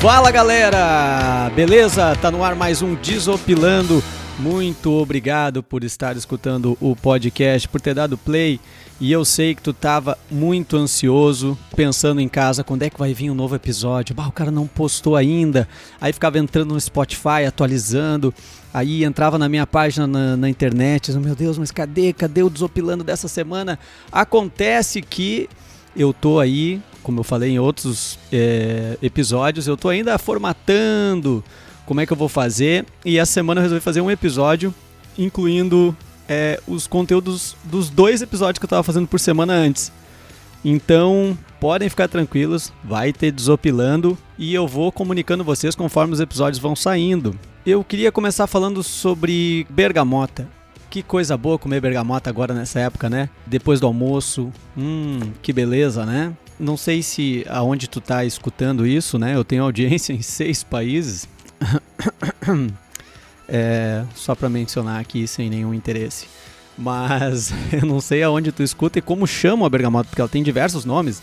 [0.00, 2.14] Fala galera, beleza?
[2.14, 4.00] Tá no ar mais um Desopilando.
[4.38, 8.60] Muito obrigado por estar escutando o podcast, por ter dado play.
[9.00, 13.12] E eu sei que tu tava muito ansioso, pensando em casa, quando é que vai
[13.12, 14.14] vir um novo episódio?
[14.14, 15.68] Bah, o cara não postou ainda.
[16.00, 18.32] Aí ficava entrando no Spotify, atualizando.
[18.72, 22.12] Aí entrava na minha página na, na internet, meu Deus, mas cadê?
[22.12, 23.76] Cadê o Desopilando dessa semana?
[24.12, 25.48] Acontece que
[25.96, 31.42] eu tô aí, como eu falei em outros é, episódios, eu tô ainda formatando
[31.86, 32.84] como é que eu vou fazer.
[33.02, 34.74] E essa semana eu resolvi fazer um episódio,
[35.16, 35.96] incluindo
[36.28, 39.90] é, os conteúdos dos dois episódios que eu tava fazendo por semana antes.
[40.62, 46.60] Então, podem ficar tranquilos, vai ter desopilando e eu vou comunicando vocês conforme os episódios
[46.60, 47.34] vão saindo.
[47.64, 50.46] Eu queria começar falando sobre bergamota.
[50.90, 53.30] Que coisa boa comer bergamota agora nessa época, né?
[53.46, 54.52] Depois do almoço.
[54.76, 56.34] Hum, que beleza, né?
[56.58, 59.34] Não sei se aonde tu tá escutando isso, né?
[59.34, 61.28] Eu tenho audiência em seis países.
[63.48, 66.26] é, só para mencionar aqui sem nenhum interesse.
[66.76, 70.42] Mas eu não sei aonde tu escuta e como chama a bergamota, porque ela tem
[70.42, 71.22] diversos nomes.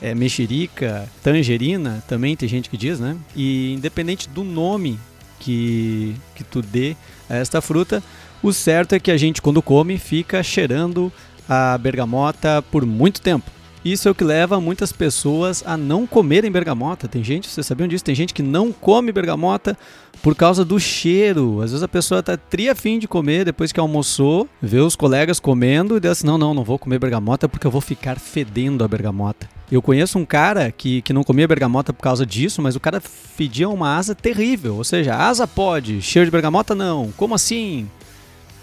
[0.00, 3.16] É, mexerica, tangerina, também tem gente que diz, né?
[3.36, 4.98] E independente do nome
[5.38, 6.96] que, que tu dê
[7.30, 8.02] a esta fruta,
[8.42, 11.12] o certo é que a gente, quando come, fica cheirando
[11.48, 13.48] a bergamota por muito tempo.
[13.84, 17.08] Isso é o que leva muitas pessoas a não comerem bergamota.
[17.08, 18.04] Tem gente, vocês sabiam disso?
[18.04, 19.76] Tem gente que não come bergamota
[20.22, 21.60] por causa do cheiro.
[21.60, 25.40] Às vezes a pessoa tá tria fim de comer depois que almoçou, vê os colegas
[25.40, 28.84] comendo e diz assim: não, não, não vou comer bergamota porque eu vou ficar fedendo
[28.84, 29.48] a bergamota.
[29.70, 33.00] Eu conheço um cara que, que não comia bergamota por causa disso, mas o cara
[33.00, 34.76] fedia uma asa terrível.
[34.76, 37.10] Ou seja, asa pode, cheiro de bergamota não.
[37.16, 37.88] Como assim?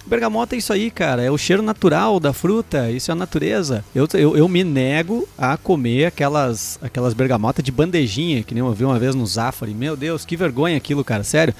[0.05, 1.21] Bergamota é isso aí, cara.
[1.21, 2.89] É o cheiro natural da fruta.
[2.89, 3.83] Isso é a natureza.
[3.93, 8.73] Eu, eu, eu me nego a comer aquelas, aquelas bergamotas de bandejinha, que nem eu
[8.73, 9.73] vi uma vez no Zafari.
[9.73, 11.23] Meu Deus, que vergonha aquilo, cara.
[11.23, 11.53] Sério.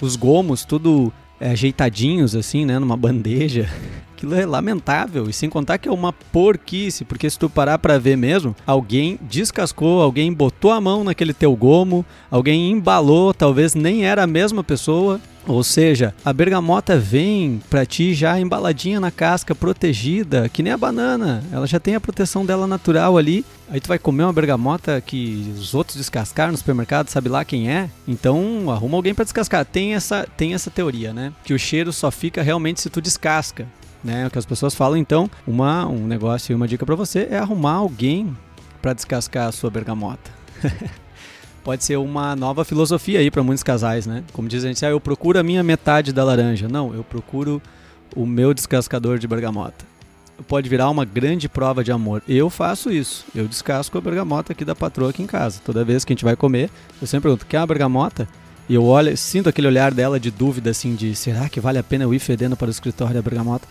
[0.00, 2.78] Os gomos, tudo é, ajeitadinhos, assim, né?
[2.78, 3.68] Numa bandeja.
[4.18, 5.30] Aquilo é lamentável.
[5.30, 9.16] E sem contar que é uma porquice, porque se tu parar pra ver mesmo, alguém
[9.22, 14.64] descascou, alguém botou a mão naquele teu gomo, alguém embalou, talvez nem era a mesma
[14.64, 15.20] pessoa.
[15.48, 20.76] Ou seja, a bergamota vem para ti já embaladinha na casca, protegida, que nem a
[20.76, 21.42] banana.
[21.50, 23.46] Ela já tem a proteção dela natural ali.
[23.70, 27.70] Aí tu vai comer uma bergamota que os outros descascaram no supermercado, sabe lá quem
[27.70, 27.88] é?
[28.06, 29.64] Então arruma alguém para descascar.
[29.64, 31.32] Tem essa, tem essa teoria, né?
[31.42, 33.66] Que o cheiro só fica realmente se tu descasca.
[34.04, 37.26] Né, o que as pessoas falam, então, uma, um negócio e uma dica para você
[37.32, 38.36] é arrumar alguém
[38.80, 40.30] para descascar a sua bergamota.
[41.68, 44.24] pode ser uma nova filosofia aí para muitos casais, né?
[44.32, 46.66] Como dizem, ah, eu procuro a minha metade da laranja.
[46.66, 47.60] Não, eu procuro
[48.16, 49.84] o meu descascador de bergamota.
[50.48, 52.22] Pode virar uma grande prova de amor.
[52.26, 53.26] Eu faço isso.
[53.34, 55.60] Eu descasco a bergamota aqui da patroa aqui em casa.
[55.62, 56.70] Toda vez que a gente vai comer,
[57.02, 58.26] eu sempre pergunto: quer uma bergamota?
[58.66, 61.82] E eu olho, sinto aquele olhar dela de dúvida, assim, de será que vale a
[61.82, 63.68] pena eu ir fedendo para o escritório da bergamota?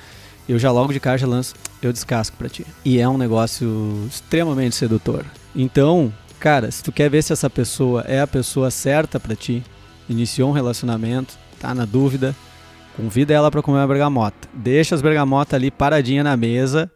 [0.48, 2.64] Eu já logo de cara já lanço, eu descasco para ti.
[2.86, 5.26] E é um negócio extremamente sedutor.
[5.56, 9.64] Então, Cara, se tu quer ver se essa pessoa é a pessoa certa para ti,
[10.08, 12.36] iniciou um relacionamento, tá na dúvida,
[12.96, 14.48] convida ela para comer uma bergamota.
[14.54, 16.92] Deixa as bergamotas ali paradinha na mesa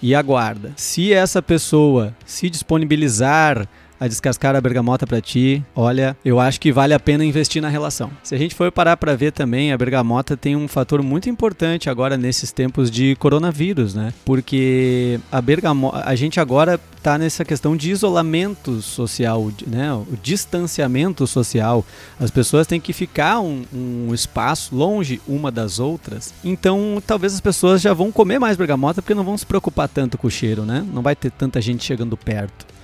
[0.00, 0.72] e aguarda.
[0.76, 6.72] Se essa pessoa se disponibilizar a descascar a bergamota para ti, olha, eu acho que
[6.72, 8.10] vale a pena investir na relação.
[8.22, 11.88] Se a gente for parar para ver também, a bergamota tem um fator muito importante
[11.88, 14.12] agora nesses tempos de coronavírus, né?
[14.24, 19.92] Porque a bergamota, a gente agora tá nessa questão de isolamento social, né?
[19.92, 21.84] O distanciamento social.
[22.18, 26.34] As pessoas têm que ficar um, um espaço longe uma das outras.
[26.44, 30.18] Então, talvez as pessoas já vão comer mais bergamota porque não vão se preocupar tanto
[30.18, 30.84] com o cheiro, né?
[30.92, 32.75] Não vai ter tanta gente chegando perto.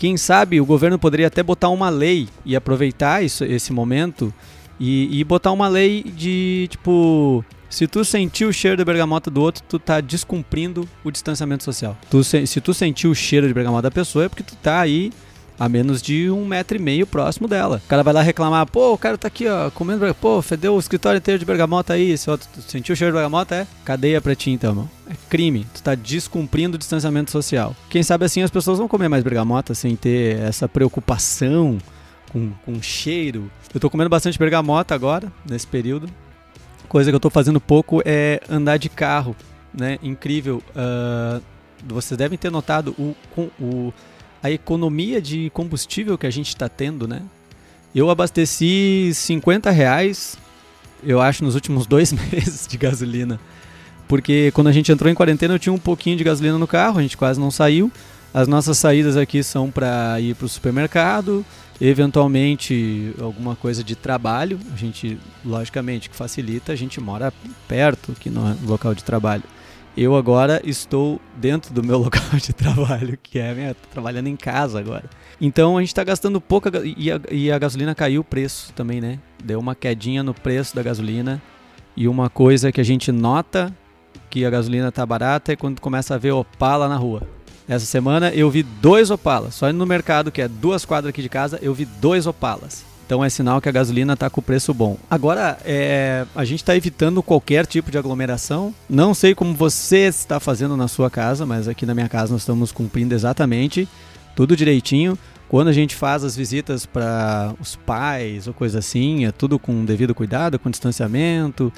[0.00, 4.32] Quem sabe o governo poderia até botar uma lei e aproveitar isso, esse momento
[4.78, 9.42] e, e botar uma lei de tipo se tu sentiu o cheiro de bergamota do
[9.42, 11.98] outro, tu tá descumprindo o distanciamento social.
[12.10, 15.12] Tu, se tu sentiu o cheiro de bergamota da pessoa, é porque tu tá aí
[15.60, 17.82] a menos de um metro e meio próximo dela.
[17.84, 20.78] O cara vai lá reclamar, pô, o cara tá aqui, ó, comendo, pô, fedeu o
[20.78, 24.50] escritório inteiro de bergamota aí, outro sentiu o cheiro de bergamota, é cadeia pra ti
[24.50, 24.90] então, mano.
[25.06, 27.76] É crime, tu tá descumprindo o distanciamento social.
[27.90, 31.76] Quem sabe assim as pessoas vão comer mais bergamota sem ter essa preocupação
[32.32, 33.50] com, com cheiro.
[33.74, 36.08] Eu tô comendo bastante bergamota agora, nesse período.
[36.88, 39.36] Coisa que eu tô fazendo pouco é andar de carro,
[39.74, 39.98] né?
[40.02, 40.62] Incrível.
[40.70, 41.42] Uh,
[41.86, 43.14] vocês devem ter notado o,
[43.60, 43.92] o
[44.42, 47.22] a economia de combustível que a gente está tendo, né?
[47.94, 50.38] Eu abasteci 50 reais,
[51.02, 53.40] eu acho, nos últimos dois meses de gasolina.
[54.08, 56.98] Porque quando a gente entrou em quarentena eu tinha um pouquinho de gasolina no carro,
[56.98, 57.90] a gente quase não saiu.
[58.32, 61.44] As nossas saídas aqui são para ir para o supermercado
[61.80, 67.32] Eventualmente, alguma coisa de trabalho, a gente, logicamente, que facilita, a gente mora
[67.66, 69.42] perto, que não é local de trabalho.
[70.02, 74.78] Eu agora estou dentro do meu local de trabalho, que é minha, trabalhando em casa
[74.78, 75.04] agora.
[75.38, 78.98] Então a gente está gastando pouco e a, e a gasolina caiu o preço também,
[78.98, 79.18] né?
[79.44, 81.42] Deu uma quedinha no preço da gasolina.
[81.94, 83.76] E uma coisa que a gente nota
[84.30, 87.20] que a gasolina tá barata é quando começa a ver Opala na rua.
[87.68, 89.54] Essa semana eu vi dois Opalas.
[89.54, 92.86] Só no mercado, que é duas quadras aqui de casa, eu vi dois Opalas.
[93.10, 94.96] Então é sinal que a gasolina está com preço bom.
[95.10, 98.72] Agora, é, a gente está evitando qualquer tipo de aglomeração.
[98.88, 102.42] Não sei como você está fazendo na sua casa, mas aqui na minha casa nós
[102.42, 103.88] estamos cumprindo exatamente
[104.36, 105.18] tudo direitinho.
[105.48, 109.84] Quando a gente faz as visitas para os pais ou coisa assim, é tudo com
[109.84, 111.72] devido cuidado, com distanciamento.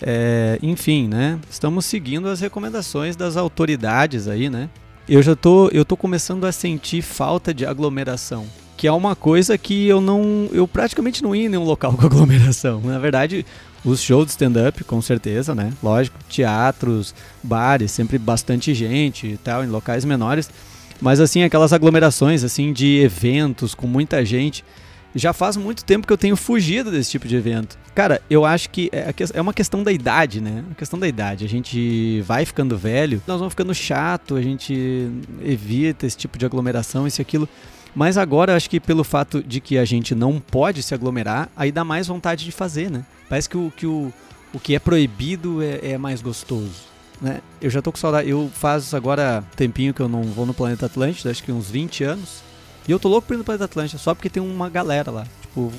[0.00, 1.36] É, enfim, né?
[1.50, 4.70] Estamos seguindo as recomendações das autoridades aí, né?
[5.08, 8.46] Eu já tô, eu tô começando a sentir falta de aglomeração
[8.76, 10.48] que é uma coisa que eu não.
[10.52, 12.80] Eu praticamente não ia em nenhum local com aglomeração.
[12.82, 13.46] Na verdade,
[13.84, 15.72] os shows de stand-up, com certeza, né?
[15.82, 20.50] Lógico, teatros, bares, sempre bastante gente e tal, em locais menores.
[21.00, 24.64] Mas assim, aquelas aglomerações assim de eventos com muita gente.
[25.14, 27.78] Já faz muito tempo que eu tenho fugido desse tipo de evento.
[27.94, 30.62] Cara, eu acho que é, é uma questão da idade, né?
[30.66, 31.42] Uma questão da idade.
[31.42, 35.10] A gente vai ficando velho, nós vamos ficando chato, a gente
[35.42, 37.48] evita esse tipo de aglomeração, isso e aquilo.
[37.96, 41.72] Mas agora acho que pelo fato de que a gente não pode se aglomerar, aí
[41.72, 43.06] dá mais vontade de fazer, né?
[43.26, 44.12] Parece que o que, o,
[44.52, 46.74] o que é proibido é, é mais gostoso.
[47.22, 47.40] Né?
[47.58, 48.28] Eu já tô com saudade.
[48.28, 52.04] Eu faz agora tempinho que eu não vou no Planeta Atlântida, acho que uns 20
[52.04, 52.42] anos.
[52.86, 55.26] E eu tô louco pra ir no Planeta Atlântida, só porque tem uma galera lá.
[55.40, 55.72] Tipo,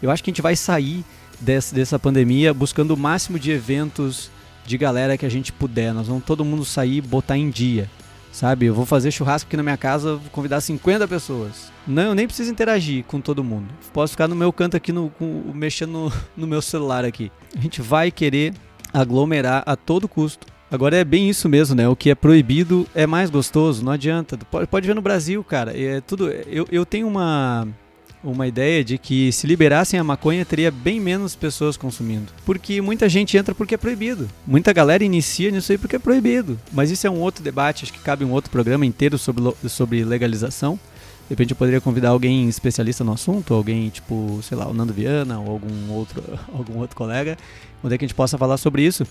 [0.00, 1.04] eu acho que a gente vai sair
[1.40, 4.30] desse, dessa pandemia buscando o máximo de eventos
[4.64, 5.92] de galera que a gente puder.
[5.92, 7.90] Nós vamos todo mundo sair botar em dia.
[8.36, 11.72] Sabe, eu vou fazer churrasco aqui na minha casa, vou convidar 50 pessoas.
[11.86, 13.72] Não, eu nem preciso interagir com todo mundo.
[13.94, 17.32] Posso ficar no meu canto aqui, no, com, mexendo no, no meu celular aqui.
[17.56, 18.52] A gente vai querer
[18.92, 20.46] aglomerar a todo custo.
[20.70, 21.88] Agora é bem isso mesmo, né?
[21.88, 24.36] O que é proibido é mais gostoso, não adianta.
[24.50, 25.72] Pode, pode ver no Brasil, cara.
[25.74, 26.28] É tudo.
[26.28, 27.66] Eu, eu tenho uma
[28.30, 32.32] uma ideia de que se liberassem a maconha teria bem menos pessoas consumindo.
[32.44, 34.28] Porque muita gente entra porque é proibido.
[34.46, 36.58] Muita galera inicia nisso aí porque é proibido.
[36.72, 40.04] Mas isso é um outro debate, acho que cabe um outro programa inteiro sobre, sobre
[40.04, 40.78] legalização.
[41.28, 44.92] De repente eu poderia convidar alguém especialista no assunto, alguém tipo, sei lá, o Nando
[44.92, 46.22] Viana ou algum outro,
[46.54, 47.36] algum outro colega,
[47.82, 49.04] onde é que a gente possa falar sobre isso.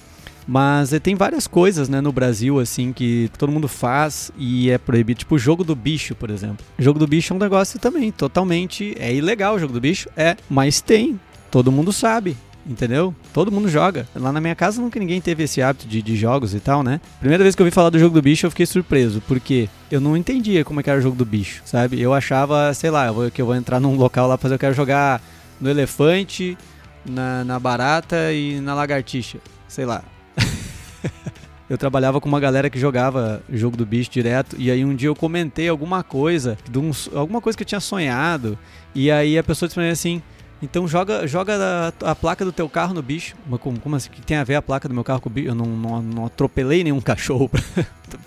[0.47, 4.77] Mas é, tem várias coisas, né, no Brasil, assim, que todo mundo faz e é
[4.77, 5.19] proibido.
[5.19, 6.65] Tipo o jogo do bicho, por exemplo.
[6.77, 8.95] O jogo do bicho é um negócio também totalmente.
[8.99, 10.07] É ilegal o jogo do bicho?
[10.15, 11.19] É, mas tem.
[11.49, 12.37] Todo mundo sabe.
[12.65, 13.13] Entendeu?
[13.31, 14.07] Todo mundo joga.
[14.15, 16.99] Lá na minha casa nunca ninguém teve esse hábito de, de jogos e tal, né?
[17.19, 20.01] Primeira vez que eu ouvi falar do jogo do bicho, eu fiquei surpreso, porque eu
[20.01, 22.01] não entendia como é que era o jogo do bicho, sabe?
[22.01, 24.59] Eu achava, sei lá, eu vou, que eu vou entrar num local lá, fazer eu
[24.59, 25.21] quero jogar
[25.61, 26.57] no elefante,
[27.05, 29.37] na, na barata e na lagartixa.
[29.67, 30.03] Sei lá.
[31.69, 35.09] eu trabalhava com uma galera que jogava jogo do bicho direto e aí um dia
[35.09, 38.57] eu comentei alguma coisa, de um, alguma coisa que eu tinha sonhado
[38.93, 40.21] e aí a pessoa disse pra mim assim,
[40.61, 43.35] então joga, joga a, a, placa do teu carro no bicho.
[43.47, 44.09] Mas como, como assim?
[44.09, 45.49] que tem a ver a placa do meu carro com o bicho?
[45.49, 47.59] Eu não, não, não atropelei nenhum cachorro pra,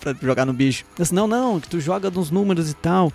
[0.01, 0.85] pra, jogar no bicho.
[0.99, 3.13] Eu disse, não, não, que tu joga nos números e tal.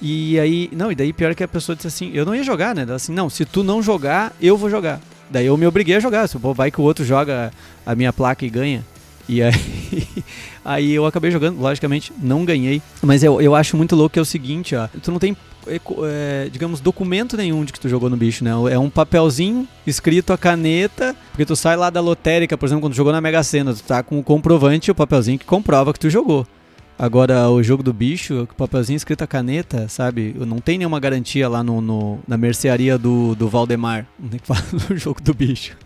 [0.00, 2.74] E aí, não, e daí pior que a pessoa disse assim, eu não ia jogar,
[2.74, 2.82] né?
[2.82, 5.00] Ela assim, não, se tu não jogar, eu vou jogar.
[5.30, 6.28] Daí eu me obriguei a jogar.
[6.28, 7.52] Se vai que o outro joga
[7.86, 8.84] a minha placa e ganha.
[9.28, 9.52] E aí,
[10.64, 12.82] aí eu acabei jogando, logicamente, não ganhei.
[13.02, 14.88] Mas eu, eu acho muito louco que é o seguinte, ó.
[15.02, 15.36] Tu não tem,
[15.66, 18.50] é, digamos, documento nenhum de que tu jogou no bicho, né?
[18.70, 22.94] É um papelzinho escrito a caneta, porque tu sai lá da lotérica, por exemplo, quando
[22.94, 26.00] tu jogou na Mega Sena, tu tá com o comprovante, o papelzinho que comprova que
[26.00, 26.46] tu jogou.
[26.98, 30.34] Agora, o jogo do bicho, o papelzinho escrito a caneta, sabe?
[30.38, 34.06] Não tem nenhuma garantia lá no, no na mercearia do, do Valdemar.
[34.30, 35.76] Tem que falar do jogo do bicho.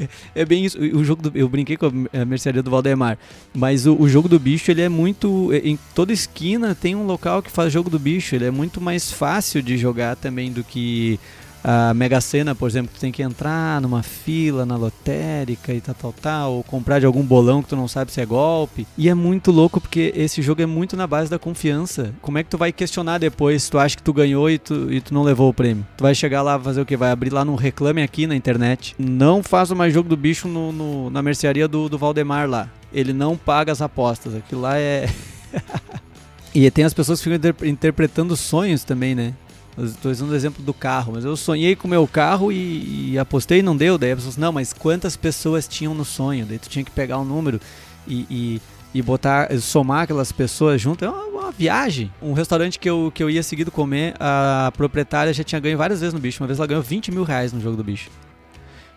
[0.00, 0.78] É, é, bem isso.
[0.78, 3.18] O jogo do, eu brinquei com a mercearia do Valdemar.
[3.52, 5.52] Mas o, o, jogo do bicho, ele é muito.
[5.52, 8.34] É, em toda esquina tem um local que faz jogo do bicho.
[8.34, 11.18] Ele é muito mais fácil de jogar também do que
[11.64, 15.94] a Mega Sena, por exemplo, tu tem que entrar numa fila na lotérica e tal,
[15.94, 18.86] tal, tal, ou comprar de algum bolão que tu não sabe se é golpe.
[18.98, 22.14] E é muito louco porque esse jogo é muito na base da confiança.
[22.20, 24.92] Como é que tu vai questionar depois se tu acha que tu ganhou e tu,
[24.92, 25.86] e tu não levou o prêmio?
[25.96, 26.96] Tu vai chegar lá fazer o que?
[26.96, 28.94] Vai abrir lá no Reclame Aqui na internet.
[28.98, 32.68] Não faça mais jogo do bicho no, no na mercearia do, do Valdemar lá.
[32.92, 34.34] Ele não paga as apostas.
[34.34, 35.08] Aquilo lá é.
[36.54, 39.34] e tem as pessoas que ficam interpretando sonhos também, né?
[39.78, 43.18] Estou usando o exemplo do carro, mas eu sonhei com o meu carro e, e
[43.18, 43.96] apostei e não deu.
[43.96, 46.44] Daí a pessoa disse, não, mas quantas pessoas tinham no sonho?
[46.44, 47.58] Daí tu tinha que pegar um número
[48.06, 48.62] e, e,
[48.94, 51.04] e botar, somar aquelas pessoas junto.
[51.04, 52.12] É uma, uma viagem.
[52.20, 56.00] Um restaurante que eu, que eu ia seguido comer, a proprietária já tinha ganho várias
[56.00, 56.42] vezes no bicho.
[56.42, 58.10] Uma vez ela ganhou 20 mil reais no jogo do bicho.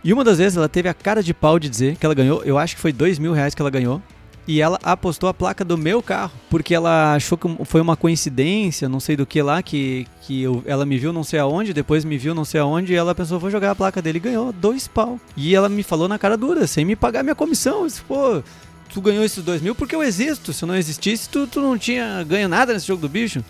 [0.03, 2.43] E uma das vezes ela teve a cara de pau de dizer que ela ganhou,
[2.43, 4.01] eu acho que foi 2 mil reais que ela ganhou.
[4.47, 8.87] E ela apostou a placa do meu carro, porque ela achou que foi uma coincidência,
[8.87, 12.05] não sei do que lá, que, que eu, ela me viu não sei aonde, depois
[12.05, 14.53] me viu não sei aonde, e ela pensou, vou jogar a placa dele e ganhou
[14.53, 15.19] dois pau.
[15.35, 17.81] E ela me falou na cara dura, sem me pagar minha comissão.
[17.81, 18.43] Eu disse, pô,
[18.93, 20.53] tu ganhou esses dois mil porque eu existo.
[20.53, 23.43] Se eu não existisse, tu, tu não tinha ganho nada nesse jogo do bicho.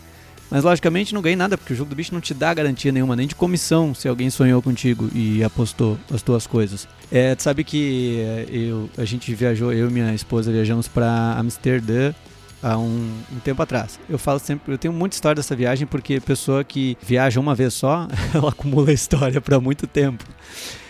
[0.49, 3.15] Mas logicamente não ganhei nada, porque o jogo do bicho não te dá garantia nenhuma,
[3.15, 6.87] nem de comissão, se alguém sonhou contigo e apostou as tuas coisas.
[7.11, 11.35] É, tu sabe que é, eu, a gente viajou, eu e minha esposa viajamos para
[11.37, 12.13] Amsterdã
[12.61, 13.99] há um, um, tempo atrás.
[14.09, 17.73] Eu falo sempre, eu tenho muita história dessa viagem porque pessoa que viaja uma vez
[17.73, 20.23] só, ela acumula história para muito tempo.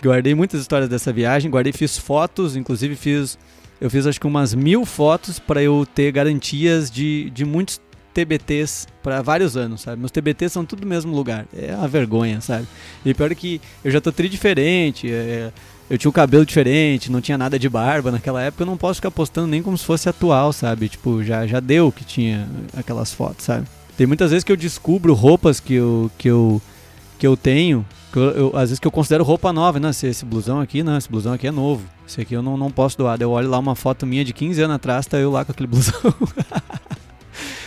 [0.02, 3.38] Guardei muitas histórias dessa viagem, guardei, fiz fotos, inclusive fiz,
[3.80, 7.80] eu fiz acho que umas mil fotos para eu ter garantias de, de muitos
[8.16, 9.98] TBTs para vários anos, sabe?
[9.98, 11.44] Meus TBTs são tudo no mesmo lugar.
[11.54, 12.66] É uma vergonha, sabe?
[13.04, 15.52] E pior é que eu já tô tri diferente, é,
[15.90, 18.76] eu tinha o um cabelo diferente, não tinha nada de barba naquela época, eu não
[18.76, 20.88] posso ficar postando nem como se fosse atual, sabe?
[20.88, 23.66] Tipo, já, já deu que tinha aquelas fotos, sabe?
[23.98, 26.62] Tem muitas vezes que eu descubro roupas que eu, que eu,
[27.18, 29.90] que eu tenho, eu, eu, às vezes que eu considero roupa nova, né?
[29.90, 31.84] Esse, esse blusão aqui, não, esse blusão aqui é novo.
[32.08, 33.20] Esse aqui eu não, não posso doar.
[33.20, 35.66] Eu olho lá uma foto minha de 15 anos atrás, tá eu lá com aquele
[35.66, 35.92] blusão.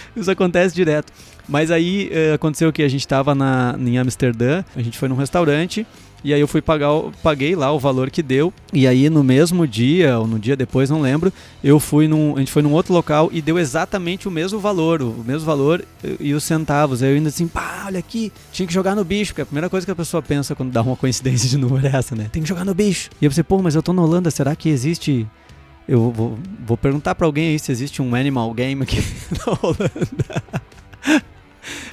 [0.16, 1.12] Isso acontece direto.
[1.48, 3.36] Mas aí eh, aconteceu que a gente estava
[3.80, 5.86] em Amsterdã, a gente foi num restaurante
[6.24, 6.90] e aí eu fui pagar,
[7.24, 8.54] paguei lá o valor que deu.
[8.74, 11.32] E aí no mesmo dia, ou no dia depois, não lembro,
[11.64, 12.36] eu fui num.
[12.36, 15.84] A gente foi num outro local e deu exatamente o mesmo valor, o mesmo valor
[16.20, 17.02] e os centavos.
[17.02, 19.70] Aí eu ainda assim, pá, olha aqui, tinha que jogar no bicho, porque a primeira
[19.70, 22.28] coisa que a pessoa pensa quando dá uma coincidência de número é essa, né?
[22.32, 23.10] Tem que jogar no bicho.
[23.22, 25.26] E eu pensei, pô, mas eu tô na Holanda, será que existe
[25.90, 28.98] eu vou, vou perguntar para alguém aí se existe um Animal Game aqui
[29.32, 30.44] na Holanda.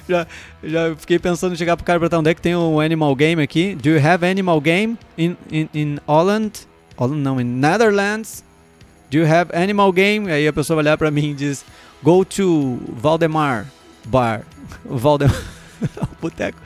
[0.07, 0.27] já,
[0.63, 3.15] já fiquei pensando em chegar pro cara e perguntar onde é que tem um Animal
[3.15, 3.73] Game aqui.
[3.73, 6.67] Do you have Animal Game in, in, in Holland?
[6.95, 8.43] Holland não, in Netherlands.
[9.09, 10.31] Do you have Animal Game?
[10.31, 11.65] Aí a pessoa vai olhar pra mim e diz:
[12.03, 13.65] Go to Valdemar
[14.05, 14.43] Bar.
[14.85, 15.43] Valdemar.
[16.01, 16.59] o boteco.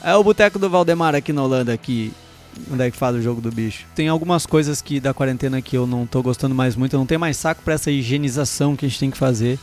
[0.00, 2.12] É o boteco do Valdemar aqui na Holanda, aqui
[2.70, 3.86] onde é que faz o jogo do bicho.
[3.94, 7.06] Tem algumas coisas que da quarentena que eu não tô gostando mais muito, eu não
[7.06, 9.58] tenho mais saco para essa higienização que a gente tem que fazer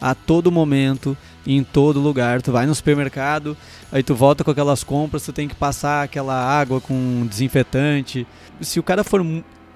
[0.00, 1.16] a todo momento,
[1.46, 2.40] em todo lugar.
[2.40, 3.56] Tu vai no supermercado,
[3.92, 8.26] aí tu volta com aquelas compras, tu tem que passar aquela água com desinfetante.
[8.60, 9.24] Se o cara for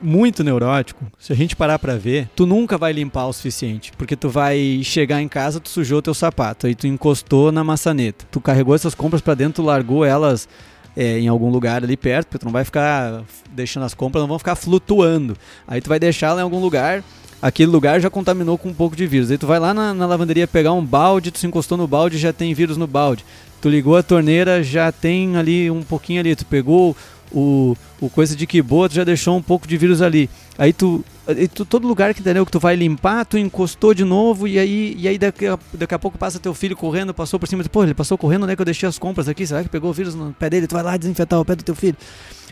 [0.01, 4.17] muito neurótico, se a gente parar para ver, tu nunca vai limpar o suficiente, porque
[4.17, 8.41] tu vai chegar em casa, tu sujou teu sapato, aí tu encostou na maçaneta, tu
[8.41, 10.49] carregou essas compras para dentro, tu largou elas
[10.97, 14.29] é, em algum lugar ali perto, porque tu não vai ficar deixando as compras, não
[14.29, 15.37] vão ficar flutuando.
[15.67, 17.03] Aí tu vai deixar ela em algum lugar,
[17.41, 19.31] aquele lugar já contaminou com um pouco de vírus.
[19.31, 22.19] Aí tu vai lá na, na lavanderia pegar um balde, tu se encostou no balde,
[22.19, 23.25] já tem vírus no balde.
[23.61, 26.37] Tu ligou a torneira, já tem ali um pouquinho ali.
[26.37, 26.95] Tu pegou
[27.35, 30.31] o, o coisa de que boa, tu já deixou um pouco de vírus ali.
[30.57, 34.05] Aí tu, aí tu, todo lugar que entendeu que tu vai limpar, tu encostou de
[34.05, 37.41] novo e aí, e aí daqui, a, daqui a pouco passa teu filho correndo, passou
[37.41, 39.47] por cima, pô, ele passou correndo, onde é que eu deixei as compras aqui?
[39.47, 40.67] Será que pegou o vírus no pé dele?
[40.67, 41.97] Tu vai lá desinfetar o pé do teu filho.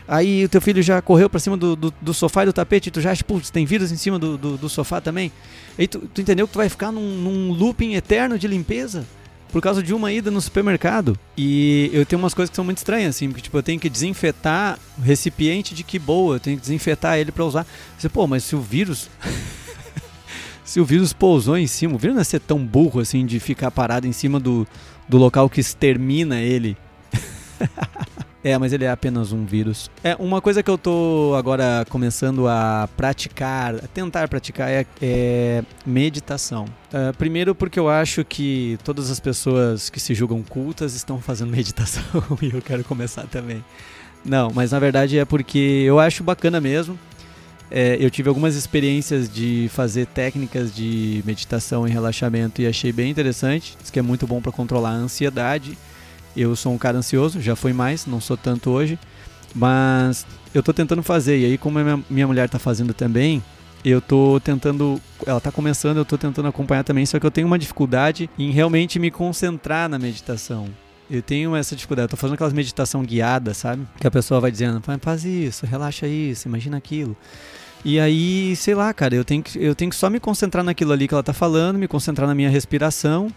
[0.05, 2.91] Aí o teu filho já correu para cima do, do, do, sofá e do tapete,
[2.91, 5.31] tu já acha, putz, tem vírus em cima do, do, do sofá também.
[5.79, 9.05] Aí tu, tu entendeu que tu vai ficar num, num looping eterno de limpeza?
[9.53, 11.17] Por causa de uma ida no supermercado.
[11.37, 13.87] E eu tenho umas coisas que são muito estranhas, assim, porque tipo, eu tenho que
[13.87, 17.67] desinfetar o recipiente de que boa, eu tenho que desinfetar ele para usar.
[17.95, 19.11] Você, pô, mas se o vírus.
[20.65, 23.39] se o vírus pousou em cima, o vírus não é ser tão burro assim de
[23.39, 24.67] ficar parado em cima do,
[25.07, 26.75] do local que extermina ele.
[28.43, 29.89] É, mas ele é apenas um vírus.
[30.03, 35.63] É, uma coisa que eu tô agora começando a praticar, a tentar praticar é, é
[35.85, 36.65] meditação.
[36.93, 41.51] Uh, primeiro porque eu acho que todas as pessoas que se julgam cultas estão fazendo
[41.55, 42.03] meditação
[42.41, 43.63] e eu quero começar também.
[44.25, 46.99] Não, mas na verdade é porque eu acho bacana mesmo.
[47.71, 53.09] É, eu tive algumas experiências de fazer técnicas de meditação e relaxamento e achei bem
[53.09, 53.77] interessante.
[53.81, 55.77] Diz que é muito bom para controlar a ansiedade
[56.35, 58.97] eu sou um cara ansioso, já fui mais, não sou tanto hoje,
[59.53, 61.39] mas eu estou tentando fazer.
[61.39, 63.43] E aí, como minha, minha mulher está fazendo também,
[63.83, 67.47] eu estou tentando, ela está começando, eu estou tentando acompanhar também, só que eu tenho
[67.47, 70.67] uma dificuldade em realmente me concentrar na meditação.
[71.11, 73.85] Eu tenho essa dificuldade, eu tô fazendo aquelas meditação guiada, sabe?
[73.99, 77.15] Que a pessoa vai dizendo, faz isso, relaxa isso, imagina aquilo.
[77.85, 80.93] E aí, sei lá, cara, eu tenho que, eu tenho que só me concentrar naquilo
[80.93, 83.27] ali que ela tá falando, me concentrar na minha respiração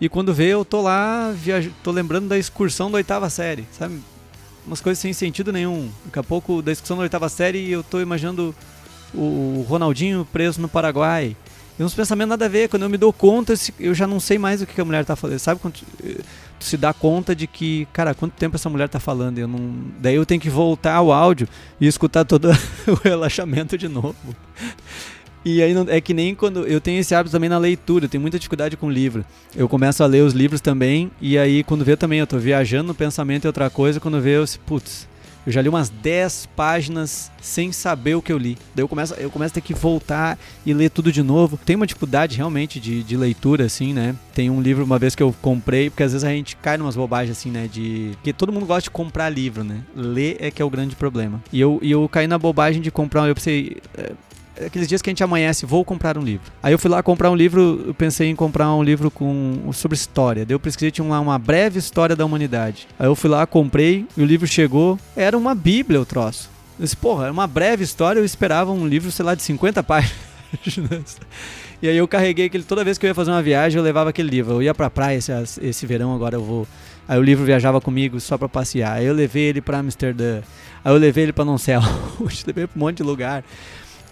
[0.00, 1.70] e quando vê, eu tô lá, viaj...
[1.82, 4.00] tô lembrando da excursão da oitava série, sabe?
[4.66, 5.90] Umas coisas sem sentido nenhum.
[6.04, 8.54] Daqui a pouco, da excursão da oitava série, eu tô imaginando
[9.14, 11.36] o Ronaldinho preso no Paraguai.
[11.78, 12.68] E uns pensamentos nada a ver.
[12.68, 15.14] Quando eu me dou conta, eu já não sei mais o que a mulher tá
[15.14, 15.38] falando.
[15.38, 15.74] Sabe quando
[16.58, 19.38] tu se dá conta de que, cara, quanto tempo essa mulher tá falando?
[19.38, 19.74] Eu não...
[20.00, 21.48] Daí eu tenho que voltar ao áudio
[21.80, 22.50] e escutar todo
[22.86, 24.16] o relaxamento de novo.
[25.44, 28.20] E aí é que nem quando eu tenho esse hábito também na leitura, eu tenho
[28.20, 29.24] muita dificuldade com livro.
[29.56, 32.88] Eu começo a ler os livros também, e aí quando vê também, eu tô viajando
[32.88, 35.08] no pensamento e outra coisa, quando vê eu, putz,
[35.48, 38.58] eu já li umas 10 páginas sem saber o que eu li.
[38.74, 41.58] Daí eu começo, eu começo a ter que voltar e ler tudo de novo.
[41.64, 44.14] Tem uma dificuldade realmente de, de leitura, assim, né?
[44.34, 46.96] Tem um livro uma vez que eu comprei, porque às vezes a gente cai numas
[46.96, 47.66] bobagens, assim, né?
[47.66, 48.10] De.
[48.16, 49.80] Porque todo mundo gosta de comprar livro, né?
[49.96, 51.42] Ler é que é o grande problema.
[51.50, 53.26] E eu, e eu caí na bobagem de comprar.
[53.26, 53.78] Eu pensei.
[54.66, 56.50] Aqueles dias que a gente amanhece, vou comprar um livro.
[56.62, 59.96] Aí eu fui lá comprar um livro, eu pensei em comprar um livro com sobre
[59.96, 60.44] história.
[60.44, 62.88] Deu pesquisei tinha lá uma breve história da humanidade.
[62.98, 66.50] Aí eu fui lá, comprei, e o livro chegou, era uma bíblia o troço.
[66.78, 69.82] Eu disse, porra, era uma breve história, eu esperava um livro, sei lá, de 50
[69.82, 71.18] páginas.
[71.82, 74.10] e aí eu carreguei aquele, toda vez que eu ia fazer uma viagem, eu levava
[74.10, 74.54] aquele livro.
[74.54, 76.66] Eu ia pra praia esse, esse verão, agora eu vou.
[77.06, 78.98] Aí o livro viajava comigo só pra passear.
[78.98, 80.40] Aí eu levei ele pra Amsterdã.
[80.84, 83.42] Aí eu levei ele pra aonde, levei pra um monte de lugar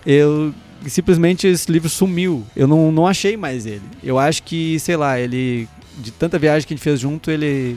[0.06, 0.54] eu
[0.86, 2.46] simplesmente esse livro sumiu.
[2.54, 3.82] Eu não, não achei mais ele.
[4.02, 7.76] Eu acho que, sei lá, ele de tanta viagem que a gente fez junto, ele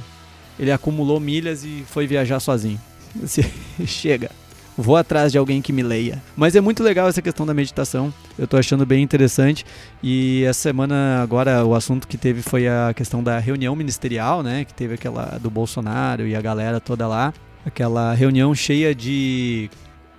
[0.60, 2.80] ele acumulou milhas e foi viajar sozinho.
[3.88, 4.30] Chega.
[4.78, 6.22] Vou atrás de alguém que me leia.
[6.38, 8.14] Mas é muito legal essa questão da meditação.
[8.38, 9.66] Eu tô achando bem interessante.
[10.02, 14.64] E essa semana agora o assunto que teve foi a questão da reunião ministerial, né?
[14.64, 17.34] Que teve aquela do Bolsonaro e a galera toda lá.
[17.66, 19.70] Aquela reunião cheia de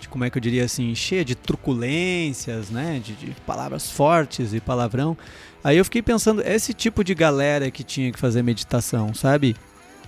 [0.00, 4.52] de como é que eu diria assim, cheia de truculências, né, de, de, palavras fortes
[4.52, 5.16] e palavrão.
[5.62, 9.54] Aí eu fiquei pensando, esse tipo de galera que tinha que fazer meditação, sabe?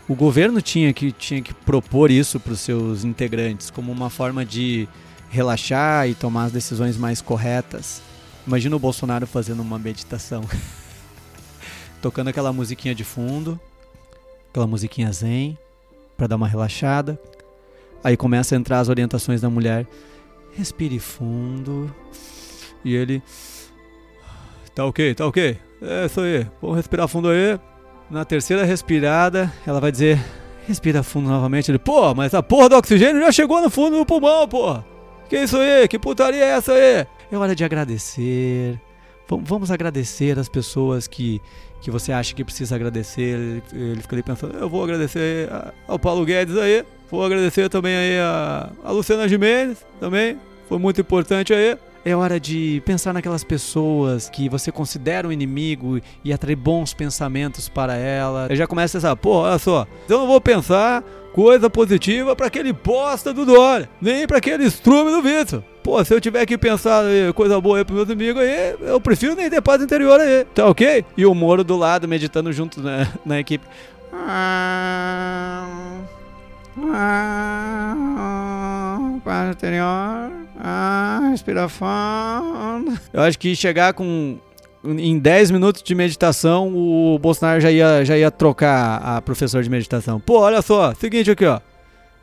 [0.08, 4.44] O governo tinha que, tinha que propor isso para os seus integrantes como uma forma
[4.44, 4.88] de
[5.30, 8.02] relaxar e tomar as decisões mais corretas.
[8.46, 10.42] Imagina o Bolsonaro fazendo uma meditação,
[12.02, 13.60] tocando aquela musiquinha de fundo,
[14.50, 15.56] aquela musiquinha zen,
[16.16, 17.18] para dar uma relaxada,
[18.02, 19.86] Aí começa a entrar as orientações da mulher.
[20.54, 21.94] Respire fundo.
[22.84, 23.22] E ele.
[24.74, 25.58] Tá ok, tá ok.
[25.80, 26.46] É isso aí.
[26.60, 27.58] Vamos respirar fundo aí.
[28.10, 30.18] Na terceira respirada, ela vai dizer:
[30.66, 31.70] Respira fundo novamente.
[31.70, 34.84] Ele, pô, mas a porra do oxigênio já chegou no fundo do pulmão, porra.
[35.28, 35.88] Que isso aí?
[35.88, 37.06] Que putaria é essa aí?
[37.30, 38.78] É hora de agradecer.
[39.28, 41.40] Vamos agradecer as pessoas que,
[41.80, 43.22] que você acha que precisa agradecer.
[43.22, 45.48] Ele, ele fica ali pensando: eu vou agradecer
[45.88, 46.84] ao Paulo Guedes aí.
[47.12, 51.76] Vou agradecer também aí a, a Luciana Gimenez, também, foi muito importante aí.
[52.06, 57.68] É hora de pensar naquelas pessoas que você considera um inimigo e atrair bons pensamentos
[57.68, 58.46] para ela.
[58.48, 62.72] Eu já começa essa, pô, olha só, eu não vou pensar coisa positiva para aquele
[62.72, 65.62] bosta do Dória, nem para aquele estrume do Vitor.
[65.84, 69.34] Pô, se eu tiver que pensar coisa boa aí pros meus amigos aí, eu prefiro
[69.34, 71.04] nem ter paz interior aí, tá ok?
[71.14, 73.66] E o Moro do lado meditando junto na, na equipe.
[74.14, 75.81] Ah...
[76.76, 77.92] Ah,
[79.50, 80.32] anterior.
[80.58, 82.98] Ah, respira fundo.
[83.12, 84.38] Eu acho que chegar com
[84.84, 89.70] em 10 minutos de meditação, o Bolsonaro já ia, já ia trocar a professor de
[89.70, 90.18] meditação.
[90.18, 91.60] Pô, olha só, seguinte aqui, ó.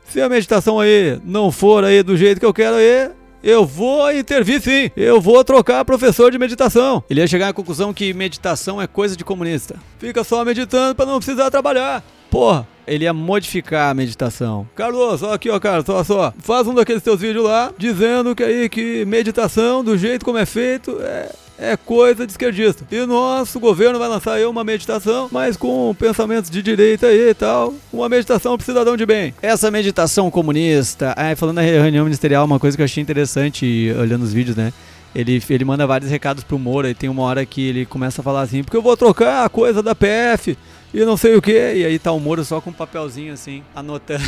[0.04, 3.10] Se a meditação aí não for aí do jeito que eu quero aí,
[3.42, 4.90] eu vou intervir sim.
[4.96, 7.02] Eu vou trocar professor de meditação.
[7.08, 9.76] Ele ia chegar à conclusão que meditação é coisa de comunista.
[9.98, 12.04] Fica só meditando para não precisar trabalhar.
[12.30, 14.68] Porra, ele ia modificar a meditação.
[14.74, 16.32] Carlos, ó aqui, ó, cara, só, só.
[16.38, 20.46] Faz um daqueles teus vídeos lá, dizendo que aí que meditação, do jeito como é
[20.46, 22.84] feito, é, é coisa de esquerdista.
[22.90, 27.34] E nosso governo vai lançar aí uma meditação, mas com pensamentos de direita aí e
[27.34, 27.74] tal.
[27.92, 29.34] Uma meditação pro cidadão de bem.
[29.42, 31.14] Essa meditação comunista.
[31.16, 34.72] Ah, falando na reunião ministerial, uma coisa que eu achei interessante olhando os vídeos, né?
[35.14, 38.24] Ele, ele manda vários recados pro Moura e tem uma hora que ele começa a
[38.24, 40.56] falar assim, porque eu vou trocar a coisa da PF
[40.94, 41.52] e não sei o que.
[41.52, 44.24] E aí tá o Moro só com um papelzinho assim, anotando.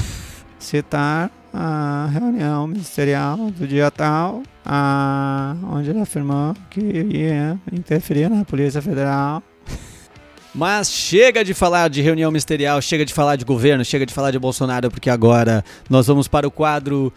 [0.58, 8.44] Citar a reunião ministerial do dia tal, a, onde ele afirmou que ia interferir na
[8.44, 9.42] Polícia Federal.
[10.54, 14.30] Mas chega de falar de reunião ministerial, chega de falar de governo, chega de falar
[14.30, 17.12] de Bolsonaro, porque agora nós vamos para o quadro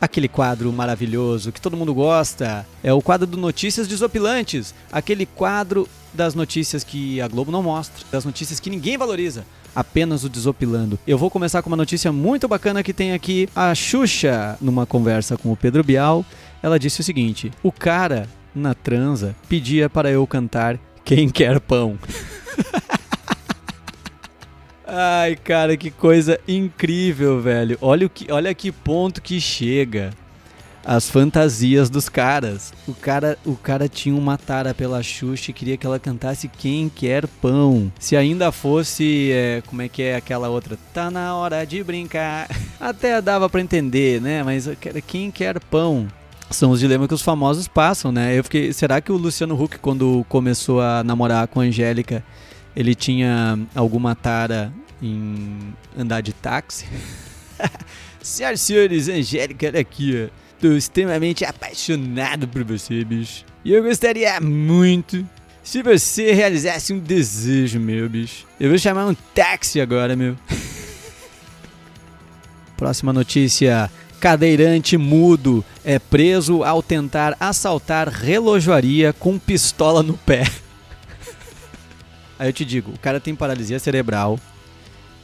[0.00, 2.66] aquele quadro maravilhoso que todo mundo gosta.
[2.82, 8.04] É o quadro do Notícias Desopilantes, aquele quadro das notícias que a Globo não mostra,
[8.10, 10.98] das notícias que ninguém valoriza, apenas o desopilando.
[11.06, 15.36] Eu vou começar com uma notícia muito bacana que tem aqui a Xuxa numa conversa
[15.36, 16.24] com o Pedro Bial.
[16.62, 21.98] Ela disse o seguinte: "O cara na transa pedia para eu cantar Quem quer pão".
[24.92, 27.78] Ai, cara, que coisa incrível, velho.
[27.80, 30.10] Olha o que, olha que ponto que chega.
[30.84, 32.72] as fantasias dos caras.
[32.88, 36.88] O cara, o cara tinha uma tara pela Xuxa e queria que ela cantasse Quem
[36.88, 37.92] Quer Pão.
[38.00, 40.76] Se ainda fosse, é, como é que é aquela outra?
[40.92, 42.48] Tá na hora de brincar.
[42.80, 44.42] Até dava para entender, né?
[44.42, 44.68] Mas
[45.06, 46.08] Quem Quer Pão
[46.50, 48.38] são os dilemas que os famosos passam, né?
[48.38, 52.24] Eu fiquei, será que o Luciano Huck quando começou a namorar com a Angélica,
[52.74, 56.86] ele tinha alguma tara em andar de táxi?
[58.22, 60.40] Senhoras e senhores, Angélica, olha aqui, ó.
[60.60, 63.46] Tô extremamente apaixonado por você, bicho.
[63.64, 65.26] E eu gostaria muito
[65.62, 68.46] se você realizasse um desejo, meu, bicho.
[68.58, 70.36] Eu vou chamar um táxi agora, meu.
[72.76, 73.90] Próxima notícia.
[74.20, 80.44] Cadeirante mudo é preso ao tentar assaltar relojoaria com pistola no pé.
[82.38, 84.38] Aí eu te digo, o cara tem paralisia cerebral.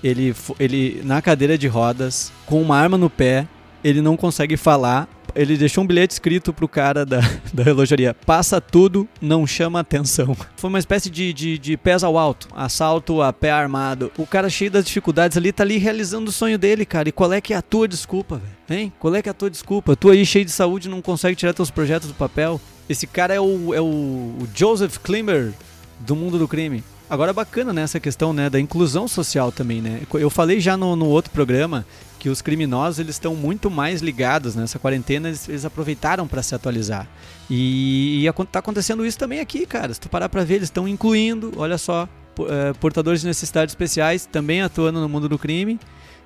[0.02, 3.46] Ele, ele na cadeira de rodas, com uma arma no pé,
[3.84, 7.20] ele não consegue falar ele deixou um bilhete escrito pro cara da,
[7.52, 10.36] da relojaria: passa tudo, não chama atenção.
[10.56, 14.10] Foi uma espécie de, de, de pés ao alto, assalto a pé armado.
[14.16, 17.08] O cara cheio das dificuldades ali tá ali realizando o sonho dele, cara.
[17.08, 18.80] E qual é que é a tua desculpa, velho?
[18.80, 18.92] Hein?
[18.98, 19.94] Qual é que é a tua desculpa?
[19.94, 22.60] Tu aí cheio de saúde não consegue tirar teus projetos do papel?
[22.88, 25.52] Esse cara é o, é o, Joseph Klimmer
[26.00, 26.82] do mundo do crime.
[27.08, 30.02] Agora bacana né, essa questão né, da inclusão social também, né?
[30.14, 31.86] Eu falei já no, no outro programa
[32.26, 36.56] que os criminosos eles estão muito mais ligados nessa quarentena, eles, eles aproveitaram para se
[36.56, 37.06] atualizar.
[37.48, 39.94] E, está acontecendo isso também aqui, cara.
[39.94, 42.08] Se tu parar para ver, eles estão incluindo, olha só,
[42.48, 45.78] é, portadores de necessidades especiais também atuando no mundo do crime.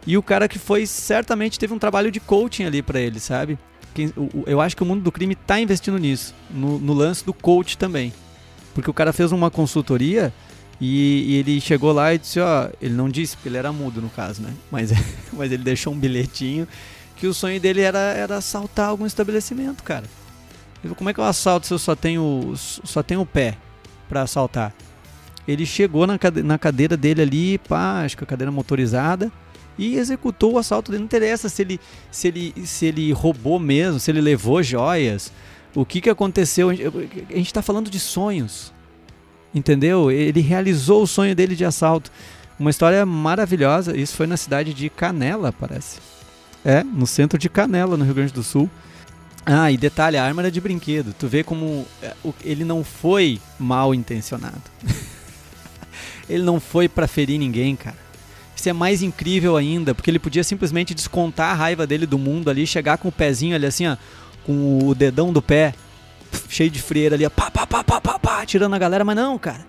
[0.07, 3.59] E o cara que foi certamente teve um trabalho de coaching ali para ele, sabe?
[4.47, 7.77] Eu acho que o mundo do crime está investindo nisso, no, no lance do coach
[7.77, 8.11] também.
[8.73, 10.33] Porque o cara fez uma consultoria
[10.81, 14.01] e, e, ele chegou lá e disse, ó, ele não disse, porque ele era mudo
[14.01, 14.55] no caso, né?
[14.71, 14.91] Mas,
[15.33, 16.67] mas ele deixou um bilhetinho
[17.17, 20.05] que o sonho dele era, era assaltar algum estabelecimento, cara.
[20.77, 23.59] Ele falou, como é que eu assalto se eu só tenho, só tenho o pé
[24.09, 24.73] para assaltar?
[25.47, 29.31] Ele chegou na, cade na cadeira dele ali, pá, acho que a cadeira motorizada,
[29.77, 31.01] e executou o assalto dele.
[31.01, 35.31] Não interessa se ele, se ele, se ele roubou mesmo, se ele levou joias,
[35.75, 36.71] o que, que aconteceu.
[36.71, 38.73] A gente está falando de sonhos
[39.55, 40.11] entendeu?
[40.11, 42.11] Ele realizou o sonho dele de assalto.
[42.59, 43.97] Uma história maravilhosa.
[43.97, 45.99] Isso foi na cidade de Canela, parece.
[46.65, 48.69] É, no centro de Canela, no Rio Grande do Sul.
[49.47, 51.15] Ah, e detalhe, a arma era de brinquedo.
[51.19, 54.63] Tu vê como é, ele não foi mal intencionado.
[56.29, 57.97] ele não foi para ferir ninguém, cara.
[58.55, 62.51] Isso é mais incrível ainda, porque ele podia simplesmente descontar a raiva dele do mundo
[62.51, 63.97] ali, chegar com o pezinho ali assim, ó,
[64.45, 65.73] com o dedão do pé
[66.49, 68.19] cheio de freira ali, pá, pá, pá, pá, pá, pá,
[68.51, 69.65] tirando a galera, mas não, cara.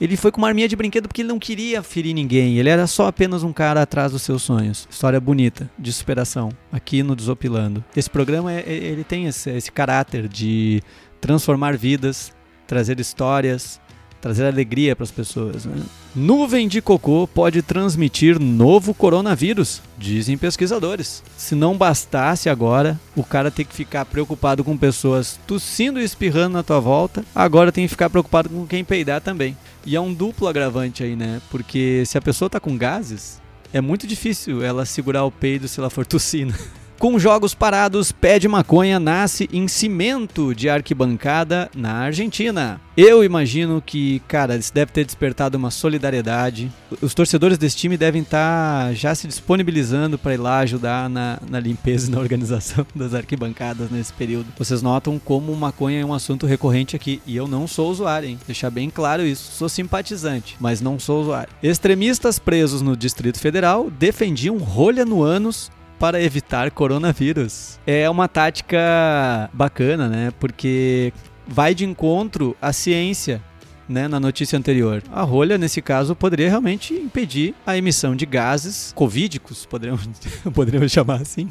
[0.00, 2.58] Ele foi com uma arminha de brinquedo porque ele não queria ferir ninguém.
[2.58, 4.88] Ele era só apenas um cara atrás dos seus sonhos.
[4.90, 7.84] História bonita, de superação, aqui no Desopilando.
[7.94, 10.82] Esse programa, é, é, ele tem esse, esse caráter de
[11.20, 12.32] transformar vidas,
[12.66, 13.80] trazer histórias,
[14.20, 15.64] trazer alegria para as pessoas.
[15.64, 15.82] Né?
[16.14, 21.22] Nuvem de cocô pode transmitir novo coronavírus, dizem pesquisadores.
[21.36, 26.54] Se não bastasse agora o cara ter que ficar preocupado com pessoas tossindo e espirrando
[26.54, 29.56] na tua volta, agora tem que ficar preocupado com quem peidar também.
[29.84, 31.40] E é um duplo agravante aí, né?
[31.50, 33.40] Porque se a pessoa tá com gases,
[33.72, 36.54] é muito difícil ela segurar o peido se ela for tossindo.
[37.00, 42.78] Com jogos parados, Pé de Maconha nasce em cimento de arquibancada na Argentina.
[42.94, 46.70] Eu imagino que, cara, isso deve ter despertado uma solidariedade.
[47.00, 51.38] Os torcedores desse time devem estar tá já se disponibilizando para ir lá ajudar na,
[51.48, 54.48] na limpeza e na organização das arquibancadas nesse período.
[54.58, 57.22] Vocês notam como maconha é um assunto recorrente aqui.
[57.26, 58.38] E eu não sou usuário, hein?
[58.46, 59.52] Deixar bem claro isso.
[59.52, 61.54] Sou simpatizante, mas não sou usuário.
[61.62, 67.78] Extremistas presos no Distrito Federal defendiam rolha no ânus para evitar coronavírus.
[67.86, 70.32] É uma tática bacana, né?
[70.40, 71.12] Porque
[71.46, 73.42] vai de encontro à ciência.
[73.88, 75.02] Né, na notícia anterior.
[75.10, 80.08] A rolha, nesse caso, poderia realmente impedir a emissão de gases covídicos, poderíamos,
[80.54, 81.48] poderíamos chamar assim.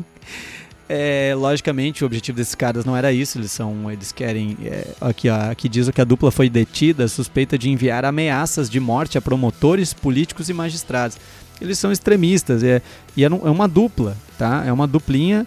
[0.87, 3.37] É, logicamente, o objetivo desses caras não era isso.
[3.37, 4.57] Eles são, eles querem.
[4.63, 8.79] É, aqui, ó, aqui diz que a dupla foi detida, suspeita de enviar ameaças de
[8.79, 11.17] morte a promotores, políticos e magistrados
[11.61, 12.63] eles são extremistas.
[12.63, 12.81] É,
[13.15, 14.63] e é, é uma dupla, tá?
[14.65, 15.45] É uma duplinha.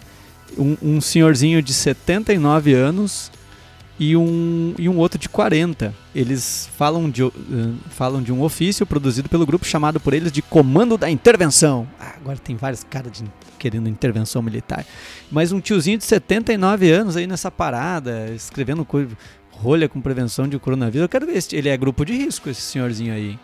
[0.57, 3.31] Um, um senhorzinho de 79 anos
[3.99, 5.93] e um, e um outro de 40.
[6.13, 7.31] Eles falam de, uh,
[7.89, 11.87] falam de um ofício produzido pelo grupo chamado por eles de Comando da Intervenção.
[11.99, 13.23] Ah, agora tem vários caras
[13.57, 14.85] querendo intervenção militar.
[15.31, 19.09] Mas um tiozinho de 79 anos aí nessa parada, escrevendo coisa,
[19.51, 21.03] rolha com prevenção de coronavírus.
[21.03, 23.39] Eu quero ver ele é grupo de risco, esse senhorzinho aí.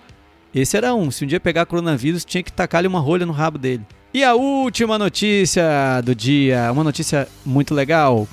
[0.53, 1.11] Esse era um.
[1.11, 3.85] Se um dia pegar coronavírus, tinha que tacar-lhe uma rolha no rabo dele.
[4.13, 8.27] E a última notícia do dia, uma notícia muito legal.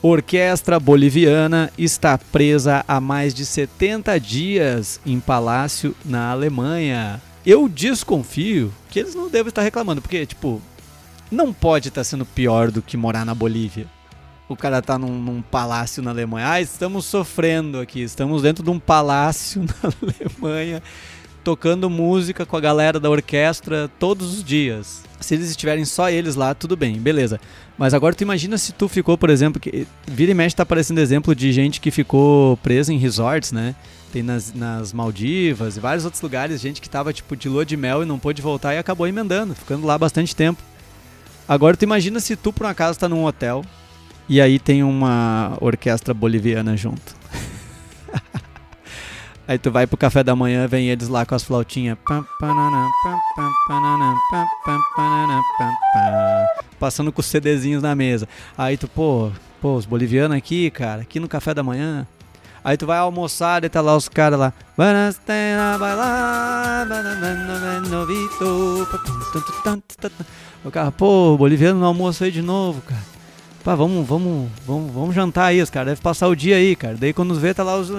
[0.00, 7.20] Orquestra boliviana está presa há mais de 70 dias em palácio na Alemanha.
[7.44, 10.62] Eu desconfio que eles não devem estar reclamando, porque, tipo,
[11.30, 13.86] não pode estar sendo pior do que morar na Bolívia.
[14.48, 16.50] O cara tá num, num, palácio na Alemanha.
[16.50, 18.00] Ah, estamos sofrendo aqui.
[18.00, 20.82] Estamos dentro de um palácio na Alemanha,
[21.46, 25.04] tocando música com a galera da orquestra todos os dias.
[25.20, 27.40] Se eles estiverem só eles lá, tudo bem, beleza.
[27.78, 30.98] Mas agora tu imagina se tu ficou, por exemplo, que vira e mexe tá aparecendo
[30.98, 33.76] exemplo de gente que ficou presa em resorts, né?
[34.12, 37.76] Tem nas, nas Maldivas e vários outros lugares, gente que tava tipo de lua de
[37.76, 40.60] mel e não pôde voltar e acabou emendando, ficando lá bastante tempo.
[41.46, 43.64] Agora tu imagina se tu por um acaso tá num hotel
[44.28, 47.14] e aí tem uma orquestra boliviana junto.
[49.46, 51.98] Aí tu vai pro café da manhã, vem eles lá com as flautinhas.
[56.78, 58.28] Passando com os CDzinhos na mesa.
[58.56, 59.30] Aí tu, pô,
[59.60, 62.06] pô, os bolivianos aqui, cara, aqui no café da manhã.
[62.62, 64.52] Aí tu vai almoçar e tá lá os caras lá.
[70.64, 73.15] O cara, pô, boliviano no almoço aí de novo, cara.
[73.66, 76.96] Pá, vamos, vamos, vamos, vamos jantar aí, os caras devem passar o dia aí, cara.
[76.96, 77.90] Daí quando vê, tá lá os.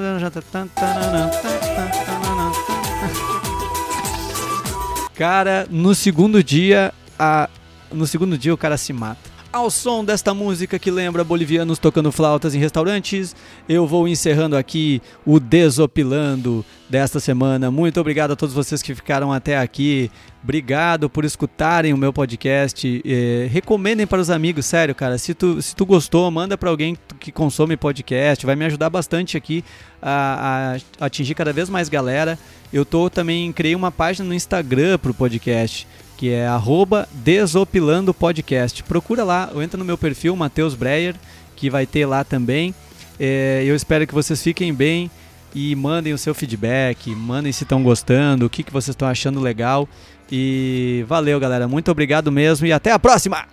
[5.14, 7.50] Cara, no segundo dia, a...
[7.92, 9.30] no segundo dia o cara se mata.
[9.52, 13.36] Ao som desta música que lembra bolivianos tocando flautas em restaurantes,
[13.68, 17.70] eu vou encerrando aqui o Desopilando desta semana.
[17.70, 20.10] Muito obrigado a todos vocês que ficaram até aqui.
[20.48, 23.02] Obrigado por escutarem o meu podcast.
[23.06, 25.18] Eh, recomendem para os amigos, sério, cara.
[25.18, 28.46] Se tu, se tu gostou, manda para alguém que consome podcast.
[28.46, 29.62] Vai me ajudar bastante aqui
[30.02, 32.40] a, a atingir cada vez mais galera.
[32.72, 38.14] Eu tô também criei uma página no Instagram para o podcast que é arroba Desopilando
[38.14, 38.84] Podcast.
[38.84, 41.14] Procura lá, ou entra no meu perfil, Matheus Breyer,
[41.58, 42.74] que vai ter lá também.
[43.20, 45.12] É, eu espero que vocês fiquem bem
[45.54, 49.40] e mandem o seu feedback, mandem se estão gostando, o que, que vocês estão achando
[49.40, 49.88] legal.
[50.32, 51.68] E valeu, galera.
[51.68, 53.46] Muito obrigado mesmo e até a próxima!